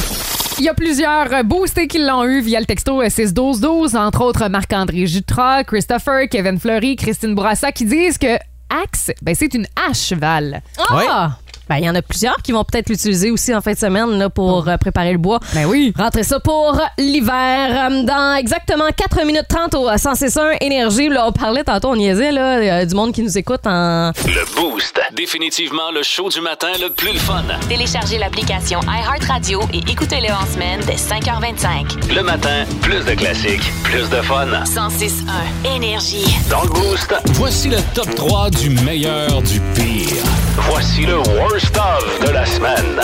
[0.58, 4.48] Il y a plusieurs euh, boostés qui l'ont eu via le texto 6-12-12, entre autres
[4.48, 8.36] Marc-André Jutra, Christopher, Kevin Fleury, Christine Bourassa, qui disent que
[8.68, 10.62] Axe, ben, c'est une hache cheval.
[10.90, 11.38] Ah!
[11.68, 14.18] Ben, il y en a plusieurs qui vont peut-être l'utiliser aussi en fin de semaine
[14.18, 15.38] là, pour euh, préparer le bois.
[15.54, 15.92] Ben oui.
[15.96, 17.88] Rentrez ça pour l'hiver.
[17.90, 21.08] Euh, Dans exactement 4 minutes 30 au 161 Énergie.
[21.08, 24.12] Là, on parlait tantôt, on niaisait là, euh, du monde qui nous écoute en.
[24.26, 25.00] Le Boost.
[25.14, 27.42] Définitivement le show du matin le plus le fun.
[27.68, 32.14] Téléchargez l'application iHeartRadio et écoutez-le en semaine dès 5h25.
[32.14, 34.46] Le matin, plus de classiques, plus de fun.
[34.64, 36.24] 106.1 Énergie.
[36.50, 40.14] Dans le Boost, voici le top 3 du meilleur du pire.
[40.62, 43.00] Voici le worst of de la semaine.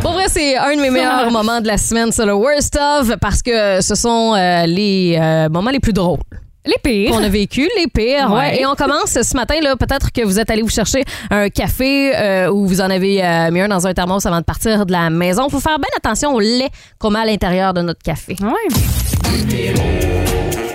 [0.00, 3.16] Pour vrai, c'est un de mes meilleurs moments de la semaine, c'est le worst of,
[3.20, 6.18] parce que ce sont euh, les euh, moments les plus drôles.
[6.64, 7.12] Les pires.
[7.12, 8.30] Qu'on a vécu, les pires.
[8.30, 8.38] Ouais.
[8.38, 8.60] Ouais.
[8.60, 9.76] Et on commence ce matin, là.
[9.76, 13.50] Peut-être que vous êtes allé vous chercher un café euh, ou vous en avez euh,
[13.52, 15.48] mis un dans un thermos avant de partir de la maison.
[15.48, 18.36] faut faire bien attention au lait qu'on met à l'intérieur de notre café.
[18.42, 18.74] Ouais.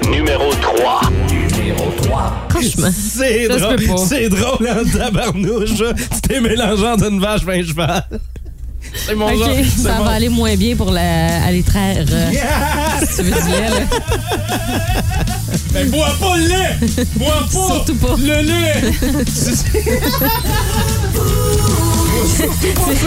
[0.09, 1.01] Numéro 3.
[2.49, 2.89] Franchement.
[2.93, 3.97] C'est Ça drôle, pas.
[4.07, 5.73] c'est drôle en tabarnouche.
[5.75, 8.03] Tu t'es mélangeant d'une vache un cheval.
[8.93, 9.49] C'est mon Ok, genre.
[9.77, 12.05] Ça mon- va aller moins bien pour la, aller traire.
[12.11, 12.31] euh,
[13.07, 13.85] si tu veux du lait, là.
[15.73, 17.05] Mais bois pas le lait!
[17.15, 17.67] Bois pas!
[17.67, 18.15] Surtout pas.
[18.17, 18.81] Le lait!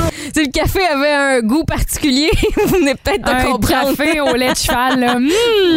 [0.35, 3.97] Si le café avait un goût particulier, vous venez peut-être de Un comprendre.
[3.97, 5.15] café au lait de cheval, là.
[5.21, 5.29] Mmh,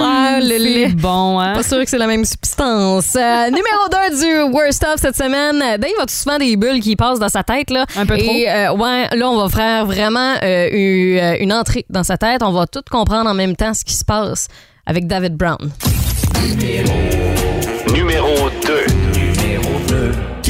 [0.01, 0.87] Ouais, le c'est lait.
[0.87, 1.53] bon, hein?
[1.53, 3.15] Pas sûr que c'est la même substance.
[3.15, 5.59] Euh, numéro 2 du Worst of cette semaine.
[5.59, 7.69] Dave a tout souvent des bulles qui passent dans sa tête.
[7.69, 7.85] Là?
[7.95, 8.31] Un peu trop.
[8.31, 12.17] Et euh, ouais, là, on va faire vraiment euh, une, euh, une entrée dans sa
[12.17, 12.41] tête.
[12.41, 14.47] On va tout comprendre en même temps ce qui se passe
[14.87, 15.69] avec David Brown.
[17.93, 18.56] Numéro 2.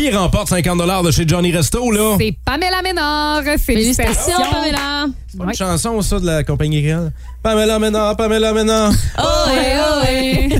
[0.09, 2.15] Qui remporte 50 de chez Johnny Resto, là?
[2.17, 3.43] C'est Pamela Ménard.
[3.59, 4.13] Félicitations.
[4.15, 5.05] Félicitations, Pamela.
[5.27, 7.11] C'est pas une chanson, ça, de la compagnie créole?
[7.43, 8.93] Pamela Ménard, Pamela Ménard.
[9.17, 10.59] Ohé, ohé.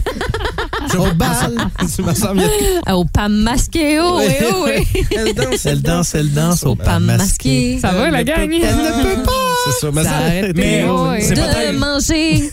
[0.98, 1.56] Au bal.
[1.96, 2.50] Tu me semble bien.
[2.94, 4.88] Au pas masqué, ohé, ohé.
[5.16, 7.80] Elle danse, Elle danse, elle danse au Pas masqué.
[7.80, 8.52] Ça va, la gang?
[8.52, 9.32] Elle ne peut pas.
[9.66, 10.10] C'est ça, mais ça.
[10.10, 10.86] S'arrêter, Mais
[11.22, 12.52] c'est De manger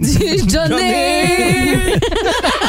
[0.00, 2.00] du Johnny.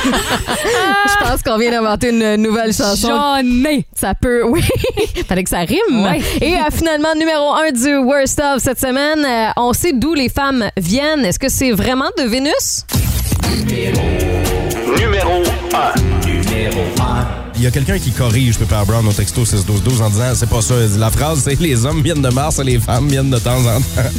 [0.04, 3.10] Je pense qu'on vient d'inventer une nouvelle chanson.
[3.10, 3.86] Johnny.
[3.96, 4.62] Ça peut, oui.
[5.28, 6.04] Fallait que ça rime.
[6.04, 6.22] Ouais.
[6.42, 10.30] Et euh, finalement, numéro un du Worst of cette semaine, euh, on sait d'où les
[10.30, 11.26] femmes viennent.
[11.26, 12.86] Est-ce que c'est vraiment de Vénus?
[15.00, 15.42] Numéro
[15.74, 16.12] 1.
[17.56, 20.62] Il y a quelqu'un qui corrige Pepper Brown au texto 61212 en disant c'est pas
[20.62, 20.74] ça.
[20.98, 23.80] La phrase, c'est les hommes viennent de Mars et les femmes viennent de temps en
[23.80, 24.10] temps.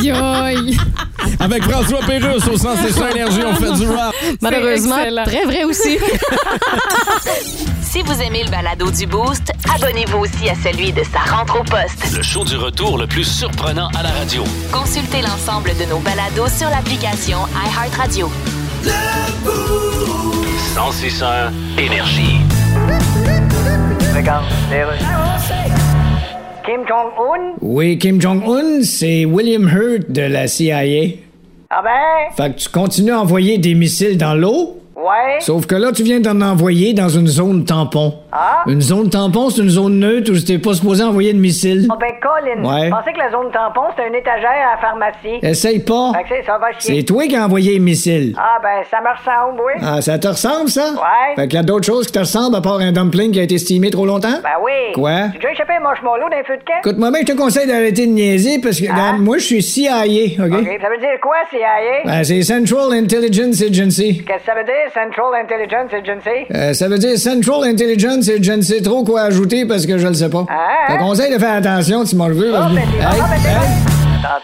[0.00, 0.76] Aïe, aïe.
[1.38, 4.14] Avec François Pérusse au sens des énergie, on fait du rap.
[4.40, 5.98] Malheureusement, très vrai aussi.
[7.82, 11.64] Si vous aimez le balado du Boost, abonnez-vous aussi à celui de sa rentre au
[11.64, 12.16] poste.
[12.16, 14.44] Le show du retour le plus surprenant à la radio.
[14.70, 18.30] Consultez l'ensemble de nos balados sur l'application iHeartRadio.
[20.76, 22.38] 1061 Énergie.
[24.14, 25.99] Regarde, les rues.
[26.64, 27.54] Kim Jong-un?
[27.60, 31.16] Oui, Kim Jong-un, c'est William Hurt de la CIA.
[31.70, 32.34] Ah ben?
[32.36, 35.38] Fait que tu continues à envoyer des missiles dans l'eau, Ouais.
[35.40, 38.14] sauf que là, tu viens d'en envoyer dans une zone tampon.
[38.32, 38.62] Ah?
[38.66, 41.86] Une zone tampon, c'est une zone neutre où t'es pas supposé envoyer de missiles.
[41.90, 42.62] Ah ben, Colin.
[42.68, 42.86] Ouais.
[42.86, 45.38] Je pensais que la zone tampon, c'était une étagère à la pharmacie.
[45.42, 46.12] Essaye pas.
[46.14, 46.98] Fait que c'est- ça va chier.
[47.00, 48.34] C'est toi qui as envoyé les missiles.
[48.38, 49.72] Ah ben, ça me ressemble, oui.
[49.82, 50.92] Ah, ça te ressemble, ça?
[50.92, 51.34] Ouais.
[51.36, 53.42] Fait qu'il y a d'autres choses qui te ressemblent à part un dumpling qui a
[53.42, 54.38] été estimé trop longtemps?
[54.42, 54.92] Ben oui.
[54.94, 55.10] Quoi?
[55.32, 56.78] Tu as déjà échappé un marshmallow d'un feu de camp?
[56.84, 60.04] Écoute-moi bien, je te conseille d'arrêter de niaiser parce que, regarde, moi, je suis CIA,
[60.38, 60.52] OK?
[60.52, 60.68] OK.
[60.80, 62.04] Ça veut dire quoi, CIA?
[62.04, 64.22] Ben, c'est Central Intelligence Agency.
[64.26, 66.46] Qu'est-ce que ça veut dire, Central Intelligence Agency?
[66.54, 69.98] Euh, ça veut dire Central Intelligence et je ne sais trop quoi ajouter parce que
[69.98, 70.44] je le sais pas.
[70.48, 70.54] Ah,
[70.90, 72.52] Je te conseille de faire attention, tu m'en veux.
[72.54, 73.04] Ah, ben, c'est-
[74.22, 74.38] ah,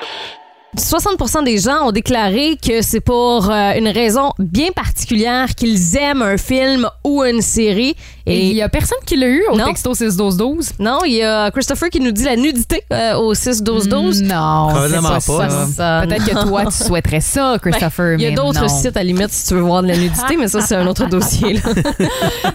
[0.76, 1.14] ben, c'est bon.
[1.16, 1.40] Tantôt.
[1.40, 6.22] 60% des gens ont déclaré que c'est pour euh, une raison bien particulière qu'ils aiment
[6.22, 7.94] un film ou une série.
[8.28, 9.66] Et il y a personne qui l'a eu au Non.
[9.66, 10.72] texto 61212.
[10.80, 14.22] Non, il y a Christopher qui nous dit la nudité euh, au 6-12-12.
[14.24, 15.48] Non, Probablement c'est pas.
[15.66, 19.00] Ça, Peut-être que toi, tu souhaiterais ça, Christopher, Ben, Il y a d'autres sites à
[19.00, 21.52] la limite si tu veux voir de la nudité, mais ça, c'est un autre dossier.
[21.54, 21.60] là.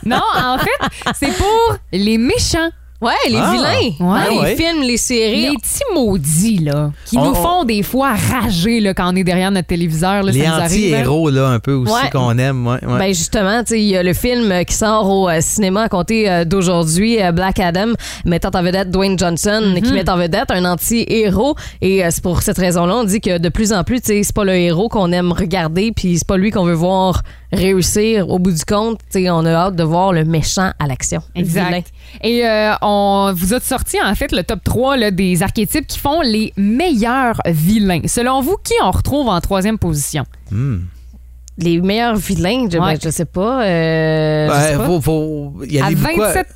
[0.05, 2.69] Non, en fait, c'est pour les méchants
[3.02, 3.52] Ouais, les Ah.
[3.52, 3.96] vilains.
[4.00, 4.30] Dans Ouais.
[4.30, 4.56] les Ouais.
[4.56, 5.50] films, les séries.
[5.50, 9.24] Les petits maudits, là, qui On- nous font des fois rager là, quand on est
[9.24, 10.22] derrière notre téléviseur.
[10.22, 10.60] Là, Les hein.
[10.64, 12.10] anti-héros, là, un peu aussi, Ouais.
[12.12, 12.68] qu'on aime.
[12.68, 13.00] Ouais, ouais.
[13.00, 15.90] Ben justement, tu sais, il y a le film qui sort au euh, cinéma à
[15.90, 17.94] compter euh, d'aujourd'hui, euh, Black Adam,
[18.26, 21.56] mettant en vedette Dwayne Johnson, qui met en vedette un anti-héros.
[21.82, 24.22] Et euh, c'est pour cette raison-là, on dit que de plus en plus, tu sais,
[24.24, 28.30] c'est pas le héros qu'on aime regarder, puis c'est pas lui qu'on veut voir réussir.
[28.30, 31.22] Au bout du compte, tu sais, on a hâte de voir le méchant à l'action.
[31.36, 31.68] Vilain.
[31.68, 31.92] Exact.
[32.24, 36.00] Et euh, on vous a sorti en fait le top 3 là, des archétypes qui
[36.00, 38.02] font les meilleurs vilains.
[38.08, 40.24] Selon vous, qui on retrouve en troisième position?
[41.58, 42.94] Les meilleurs vilains, je, Ouais.
[42.94, 43.64] ben, je sais pas.
[43.64, 44.86] euh, je Ouais, sais pas.
[44.86, 46.48] faut, faut y À aller beaucoup à- 27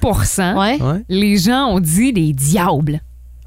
[0.55, 0.81] Ouais.
[0.81, 1.01] Ouais.
[1.09, 3.01] les gens ont dit les diables.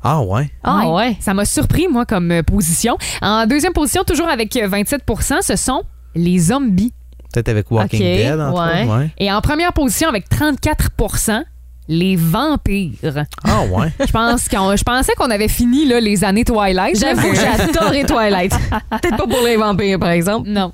[0.05, 0.49] Ah, ouais.
[0.63, 1.17] Ah ouais.
[1.21, 2.97] Ça m'a surpris, moi, comme euh, position.
[3.21, 5.83] En deuxième position, toujours avec euh, 27% ce sont
[6.15, 6.93] les zombies.
[7.33, 8.85] Peut-être avec Walking Dead, entre ouais.
[8.85, 8.99] autres.
[8.99, 9.11] Ouais.
[9.19, 11.45] Et en première position, avec 34%
[11.89, 13.25] les vampires.
[13.45, 13.89] Ah, ouais.
[14.07, 16.99] Je pense qu'on, je pensais qu'on avait fini là, les années Twilight.
[16.99, 18.53] J'avoue j'ai adoré Twilight.
[18.91, 20.49] Peut-être pas pour les vampires, par exemple.
[20.51, 20.73] Non.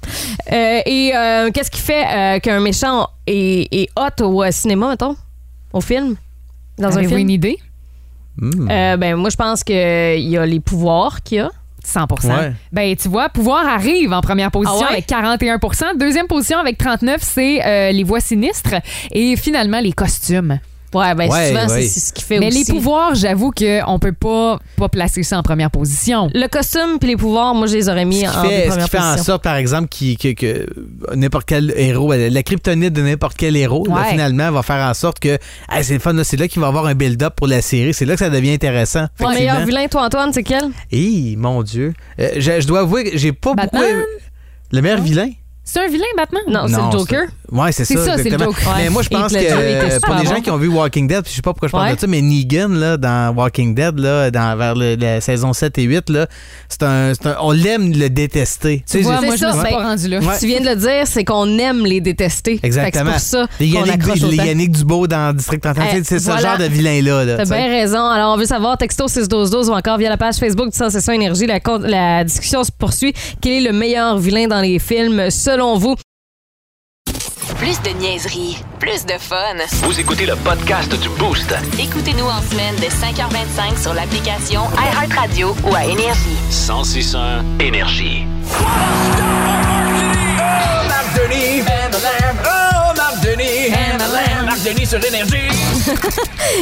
[0.53, 4.89] Euh, et euh, qu'est-ce qui fait euh, qu'un méchant est, est hot au euh, cinéma,
[4.91, 5.17] mettons?
[5.73, 6.17] Au film?
[6.79, 7.21] Dans un Avez-vous film?
[7.21, 7.59] une idée?
[8.37, 8.69] Hmm.
[8.69, 11.51] Euh, ben, moi, je pense qu'il y a les pouvoirs qu'il y a.
[11.87, 12.53] 100 Ouais.
[12.73, 14.93] Ben, tu vois, pouvoir arrive en première position Ah ouais?
[14.93, 18.75] avec 41% Deuxième position avec 39% c'est euh, les voix sinistres.
[19.13, 20.59] Et finalement, les costumes.
[20.95, 21.83] Ouais, ben, Ouais, souvent, ouais.
[21.83, 22.59] c'est ce qui fait Mais aussi.
[22.65, 26.31] les pouvoirs, j'avoue qu'on peut pas, pas placer ça en première position.
[26.33, 28.85] Le costume puis les pouvoirs, moi, je les aurais mis Ce en fait, ce première
[28.85, 29.25] qui fait en position.
[29.25, 30.67] sorte, par exemple, qui- que, que
[31.15, 34.95] n'importe quel héros, euh, la kryptonite de n'importe quel héros, là, finalement, va faire en
[34.95, 35.37] sorte que
[35.71, 37.61] hey, c'est le fun, là, c'est là qu'il va y avoir un build-up pour la
[37.61, 37.93] série.
[37.93, 39.07] C'est là que ça devient intéressant.
[39.21, 40.65] Le meilleur vilain, toi, Antoine, c'est quel?
[40.93, 41.93] Hi, mon Dieu.
[42.21, 43.83] Euh, je, je dois avouer que j'ai pas Batman?
[43.83, 44.07] beaucoup.
[44.73, 45.31] Le meilleur vilain?
[45.67, 46.43] C'est un vilain, Batman?
[46.49, 47.23] Non, c'est le Joker.
[47.53, 47.95] Ouais, c'est ça.
[47.97, 48.53] ça, c'est le exactement.
[48.53, 48.75] Joker.
[48.79, 51.37] Mais moi, je pense que pour les gens qui ont vu Walking Dead, puis je
[51.37, 51.95] sais pas pourquoi je parle Ouais.
[51.95, 55.77] de ça, mais Negan, là, dans Walking Dead, là, dans, vers le- la saison 7
[55.79, 56.27] et 8, là,
[56.69, 58.83] c'est un, on l'aime le détester.
[58.91, 60.19] Tu vois, j'ai- moi, je me ça, suis pas rendu là.
[60.21, 60.39] Ouais.
[60.41, 62.59] Tu viens de le dire, c'est qu'on aime les détester.
[62.63, 63.11] Exactement.
[63.13, 64.37] Pour ça les Yannick, les.
[64.37, 66.41] Yannick Dubo dans District 31, Eh, c'est ce voilà.
[66.41, 67.25] genre de vilain-là.
[67.25, 67.57] là, T'as tu sais.
[67.57, 68.05] bien raison.
[68.07, 71.47] Alors, on veut savoir, texto 61212 ou encore via la page Facebook du Sensation Énergie,
[71.47, 73.13] la discussion se poursuit.
[73.41, 75.95] Quel est le meilleur vilain dans les films, selon vous?
[77.65, 79.57] Plus de niaiserie, plus de fun.
[79.85, 81.55] Vous écoutez le podcast du Boost.
[81.79, 86.37] Écoutez-nous en semaine de 5h25 sur l'application iHeartRadio ou à Énergie.
[86.51, 88.27] 1061 Énergie.
[90.89, 91.63] Marc Denis
[94.55, 95.49] Marc Denis sur Énergie.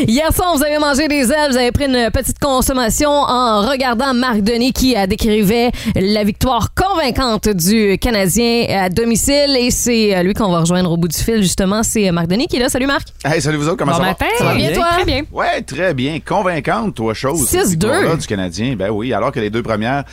[0.09, 4.14] Hier soir, vous avez mangé des ailes, vous avez pris une petite consommation en regardant
[4.14, 9.59] Marc Denis qui a décrivait la victoire convaincante du Canadien à domicile.
[9.59, 11.83] Et c'est euh, lui qu'on va rejoindre au bout du fil, justement.
[11.83, 12.70] C'est Marc Denis qui est là.
[12.70, 13.09] Salut Marc.
[13.26, 14.24] Hey, salut vous autres, comment Bon ça matin.
[14.24, 14.38] va?
[14.38, 14.87] Ça va bien, toi?
[14.94, 15.22] Très bien.
[15.31, 16.18] Ouais, très bien.
[16.26, 17.42] Convaincante, toi, chose.
[17.42, 17.46] 6-2.
[17.46, 18.74] cette victoire-là du Canadien.
[18.74, 20.05] Ben oui, alors que les deux premières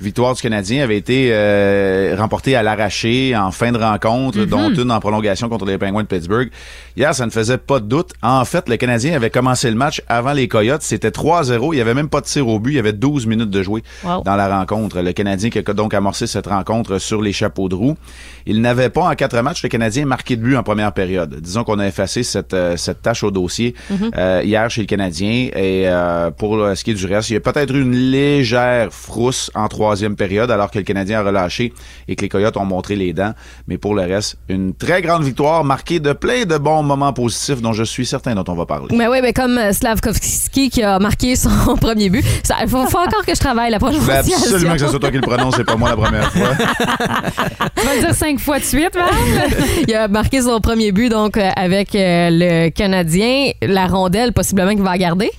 [0.00, 4.90] victoires du Canadien avaient été euh, remportées à l'arraché en fin de rencontre, dont une
[4.90, 6.50] en prolongation contre les Penguins de Pittsburgh.
[6.96, 8.10] Hier, ça ne faisait pas de doute.
[8.22, 10.82] En fait, le Canadien avait commencé le match avant les Coyotes.
[10.82, 11.72] C'était 3-0.
[11.72, 12.72] Il n'y avait même pas de tir au but.
[12.72, 14.22] Il y avait 12 minutes de jouer Wow.
[14.24, 15.00] dans la rencontre.
[15.00, 17.96] Le Canadien qui a donc amorcé cette rencontre sur les chapeaux de roue.
[18.46, 21.36] Il n'avait pas en quatre matchs le Canadien marqué de but en première période.
[21.40, 23.74] Disons qu'on a effacé cette, euh, cette tâche au dossier
[24.16, 25.48] euh, hier chez le Canadien.
[25.54, 27.94] Et euh, pour euh, ce qui est du reste, il y a peut-être eu une
[27.94, 31.72] légère frousse en troisième période alors que le Canadien a relâché
[32.06, 33.34] et que les Coyotes ont montré les dents.
[33.66, 37.60] Mais pour le reste, une très grande victoire marquée de plein de bons moments positifs
[37.60, 38.96] dont je suis certain dont on va parler.
[38.96, 42.24] Mais oui, mais comme euh, Slavkovski qui a marqué son premier but.
[42.62, 44.36] Il faut, faut encore que je travaille la Je veux prononciation.
[44.36, 46.50] absolument que ce soit toi qui le prononce, c'est pas moi la première fois.
[47.76, 49.08] Tu vas le dire cinq fois de suite, Val?
[49.88, 53.50] Il a marqué son premier but donc euh, avec euh, le Canadien.
[53.62, 55.30] La rondelle, possiblement qu'il va garder?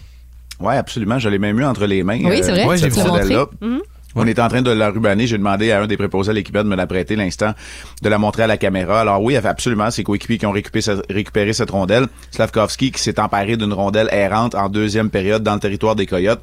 [0.59, 1.19] Oui, absolument.
[1.19, 2.19] Je l'ai même eu entre les mains.
[2.23, 3.45] Oui, c'est vrai, euh, cette rondelle-là.
[3.61, 3.81] Mhm.
[4.15, 5.27] On est en train de la rubaner.
[5.27, 7.53] J'ai demandé à un des préposés à l'équipage de me la prêter l'instant,
[8.01, 9.01] de la montrer à la caméra.
[9.01, 12.07] Alors oui, absolument, ses coéquipiers qui ont récupéré récupéré cette rondelle.
[12.31, 16.41] Slavkovski qui s'est emparé d'une rondelle errante en deuxième période dans le territoire des Coyotes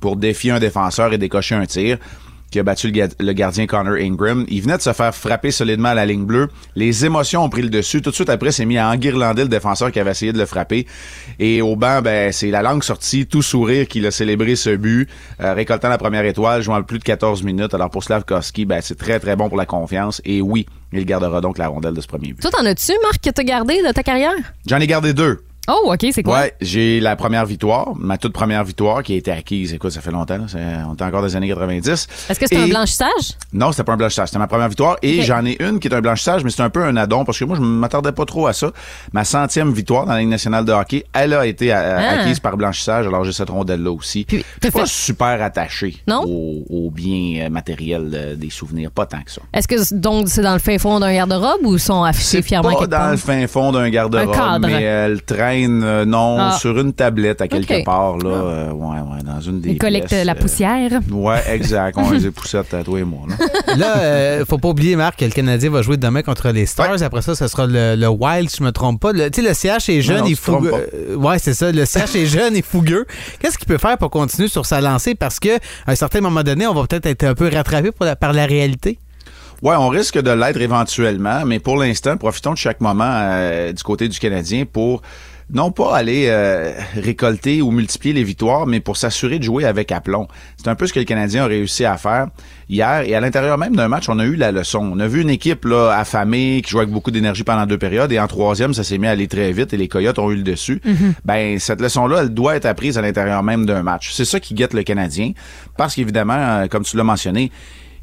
[0.00, 1.98] pour défier un défenseur et décocher un tir
[2.50, 4.44] qui a battu le, ga- le gardien Connor Ingram.
[4.48, 6.48] Il venait de se faire frapper solidement à la ligne bleue.
[6.76, 8.00] Les émotions ont pris le dessus.
[8.02, 10.46] Tout de suite après, s'est mis à enguirlander le défenseur qui avait essayé de le
[10.46, 10.86] frapper.
[11.38, 15.08] Et au banc, ben, c'est la langue sortie, tout sourire qu'il a célébré ce but,
[15.40, 17.74] euh, récoltant la première étoile, jouant plus de 14 minutes.
[17.74, 20.22] Alors pour Slavkovski, ben, c'est très très bon pour la confiance.
[20.24, 22.40] Et oui, il gardera donc la rondelle de ce premier but.
[22.40, 24.32] Toi, t'en as-tu, Marc, que t'as gardé de ta carrière?
[24.66, 25.40] J'en ai gardé deux.
[25.68, 26.38] Oh, OK, c'est quoi?
[26.40, 29.74] Ouais, j'ai la première victoire, ma toute première victoire qui a été acquise.
[29.74, 32.06] Écoute, ça fait longtemps, on est encore des années 90.
[32.28, 33.08] Est-ce que c'est un blanchissage?
[33.52, 34.96] Non, c'était pas un blanchissage, c'était ma première victoire.
[35.02, 37.38] Et j'en ai une qui est un blanchissage, mais c'est un peu un addon parce
[37.38, 38.70] que moi, je m'attardais pas trop à ça.
[39.12, 42.20] Ma centième victoire dans la Ligue nationale de hockey, elle a été euh, Ah.
[42.20, 44.26] acquise par blanchissage, alors j'ai cette rondelle-là aussi.
[44.30, 46.22] Je suis pas super attaché Non?
[46.26, 49.42] au, au bien euh, matériel euh, des souvenirs, pas tant que ça.
[49.52, 52.78] Est-ce que donc c'est dans le fin fond d'un garde-robe ou sont affichés fièrement Pas
[52.80, 53.10] quelque dans part?
[53.10, 56.56] le fin fond d'un Un garde-robe, mais elle traîne, euh, non, Ah.
[56.60, 58.28] sur une tablette à quelque part, là.
[58.30, 61.00] euh, ouais, ouais, dans une des Ils collectent pièces, la euh, poussière.
[61.10, 61.96] Ouais, exact.
[61.98, 63.74] On a des poussettes à toi et moi, là.
[63.76, 67.02] Là, euh, faut pas oublier, Marc, que le Canadien va jouer demain contre les Stars.
[67.02, 69.12] Après ça, ce sera le, le Wild, si je me trompe pas.
[69.12, 70.72] Le- Tu sais, le CH est jeune non, et fougueux.
[70.94, 71.72] Euh, ouais, c'est ça.
[71.72, 73.06] Le CH est jeune et fougueux.
[73.40, 75.14] Qu'est-ce qu'il peut faire pour continuer sur sa lancée?
[75.14, 78.06] Parce que à un certain moment donné, on va peut-être être un peu rattrapé pour
[78.06, 78.98] la- par la réalité.
[79.60, 83.82] Ouais, on risque de l'être éventuellement, mais pour l'instant, profitons de chaque moment euh, du
[83.82, 85.02] côté du Canadien pour
[85.52, 89.90] non pas aller euh, récolter ou multiplier les victoires, mais pour s'assurer de jouer avec
[89.92, 90.28] aplomb.
[90.56, 92.26] C'est un peu ce que le Canadien a réussi à faire
[92.68, 93.00] hier.
[93.06, 94.80] Et à l'intérieur même d'un match, on a eu la leçon.
[94.94, 98.12] On a vu une équipe là affamée qui jouait avec beaucoup d'énergie pendant deux périodes,
[98.12, 100.36] et en troisième, ça s'est mis à aller très vite et les Coyotes ont eu
[100.36, 100.82] le dessus.
[101.24, 104.10] Ben cette leçon-là, elle doit être apprise à l'intérieur même d'un match.
[104.12, 105.32] C'est ça qui guette le Canadien,
[105.78, 107.50] parce qu'évidemment, euh, comme tu l'as mentionné.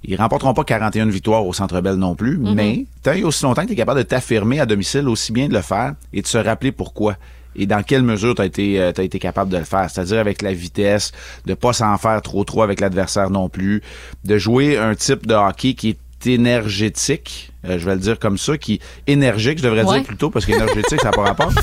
[0.08, 2.54] Ils remporteront pas 41 victoires au Centre Bell non plus, Mhm.
[2.54, 5.48] mais tant et aussi longtemps que tu es capable de t'affirmer à domicile, aussi bien
[5.48, 7.16] de le faire et de se rappeler pourquoi
[7.56, 10.20] et dans quelle mesure tu as été euh, t'as été capable de le faire, c'est-à-dire
[10.20, 11.12] avec la vitesse,
[11.46, 13.82] de pas s'en faire trop trop avec l'adversaire non plus,
[14.24, 18.38] de jouer un type de hockey qui est énergétique, euh, je vais le dire comme
[18.38, 19.96] ça, qui énergique, je devrais Ouais.
[20.00, 21.54] dire plutôt parce qu'énergétique ça n'a pas rapport,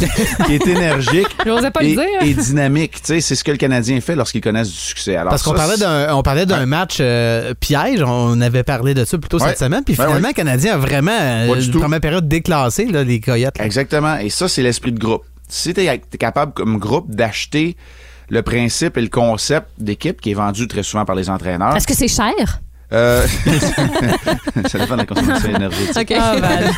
[0.46, 2.04] qui est énergique J'osais pas le et, dire.
[2.22, 5.16] et dynamique, tu sais, c'est ce que le Canadien fait lorsqu'il connaît du succès.
[5.16, 8.02] Alors Parce qu'on parlait d'un, on parlait d'un match euh, piège.
[8.06, 9.48] On avait parlé de ça plus tôt Ouais.
[9.48, 9.82] cette semaine.
[9.84, 13.58] Puis Ben finalement, le Canadien a vraiment euh, première période déclassée, là, les Coyotes.
[13.58, 13.64] là.
[13.64, 14.16] Exactement.
[14.18, 15.24] Et ça, c'est l'esprit de groupe.
[15.52, 17.76] Si tu es, capable comme groupe d'acheter
[18.30, 21.76] le principe et le concept d'équipe qui est vendu très souvent par les entraîneurs.
[21.76, 22.62] Est-ce que c'est cher?
[22.92, 23.26] Euh,
[24.68, 25.96] ça dépend de la consommation énergétique.
[25.98, 26.16] OK.
[26.20, 26.70] Ah, Val.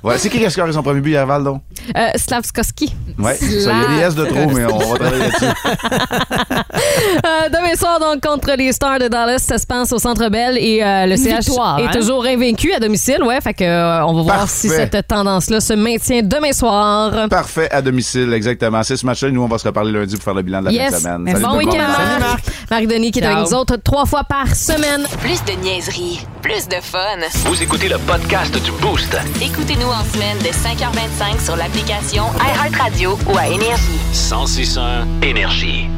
[0.00, 1.62] Alors, c'est qui qui a scoré son premier but hier, Val, donc?
[1.96, 2.94] Euh, Slavskoski.
[3.22, 5.44] Ça, il y a des S de trop, mais on va travailler là-dessus.
[5.44, 10.56] Euh, demain soir, donc, contre les Stars de Dallas, ça se passe au Centre Bell
[10.58, 11.90] et euh, le CH victoire, est hein?
[11.92, 13.22] toujours invaincu à domicile.
[13.22, 17.28] Ouais, fait que euh, on va voir si cette tendance-là se maintient demain soir.
[17.28, 18.82] Parfait, à domicile, exactement.
[18.82, 19.30] C'est ce match-là.
[19.30, 21.02] Nous, on va se reparler lundi pour faire le bilan de la fin de Yes.
[21.02, 21.26] semaine.
[21.32, 22.44] Salut bon week-end, Marc.
[22.70, 25.06] Marie-Denis qui est avec nous autres trois fois par semaine.
[25.20, 27.18] Plus de niaiserie, plus de fun.
[27.46, 29.16] Vous écoutez le podcast du Boost.
[29.42, 33.98] Écoutez-nous en semaine de 5h25 sur l'application iHeartRadio ou à Énergie.
[34.12, 35.88] 1061 Énergie.